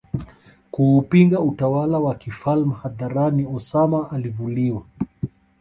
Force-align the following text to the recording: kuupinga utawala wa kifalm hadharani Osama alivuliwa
kuupinga 0.71 1.39
utawala 1.39 1.99
wa 1.99 2.15
kifalm 2.15 2.71
hadharani 2.71 3.45
Osama 3.55 4.11
alivuliwa 4.11 4.85